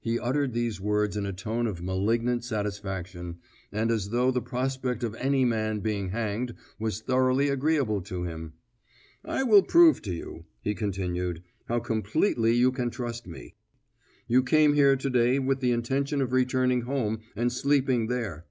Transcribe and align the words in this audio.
He 0.00 0.18
uttered 0.18 0.54
these 0.54 0.80
words 0.80 1.18
in 1.18 1.26
a 1.26 1.32
tone 1.34 1.66
of 1.66 1.82
malignant 1.82 2.42
satisfaction, 2.44 3.40
and 3.70 3.90
as 3.90 4.08
though 4.08 4.30
the 4.30 4.40
prospect 4.40 5.04
of 5.04 5.14
any 5.16 5.44
man 5.44 5.80
being 5.80 6.08
hanged 6.12 6.54
was 6.78 7.02
thoroughly 7.02 7.50
agreeable 7.50 8.00
to 8.04 8.22
him. 8.22 8.54
"I 9.22 9.42
will 9.42 9.62
prove 9.62 10.00
to 10.04 10.14
you," 10.14 10.46
he 10.62 10.74
continued, 10.74 11.42
"how 11.66 11.80
completely 11.80 12.54
you 12.54 12.72
can 12.72 12.88
trust 12.88 13.26
me. 13.26 13.54
You 14.26 14.42
came 14.42 14.72
here 14.72 14.96
to 14.96 15.10
day 15.10 15.38
with 15.38 15.60
the 15.60 15.72
intention 15.72 16.22
of 16.22 16.32
returning 16.32 16.80
home 16.80 17.20
and 17.36 17.52
sleeping 17.52 18.06
there. 18.06 18.46